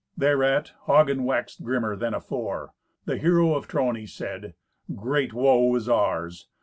[0.17, 2.73] Thereat Hagen waxed grimmer than afore.
[3.05, 4.55] The hero of Trony said,
[4.95, 6.47] "Great woe is ours.